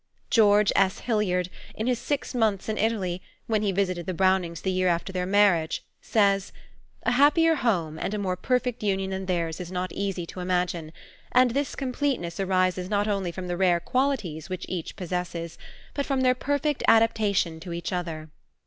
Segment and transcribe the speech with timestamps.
[0.31, 1.01] George S.
[1.01, 5.13] Hillard, in his Six Months in Italy, when he visited the Brownings the year after
[5.13, 6.51] their marriage, says,
[7.03, 10.39] "A happier home and a more perfect union than theirs it is not easy to
[10.39, 10.91] imagine;
[11.33, 15.59] and this completeness arises not only from the rare qualities which each possesses,
[15.93, 18.31] but from their perfect adaptation to each other....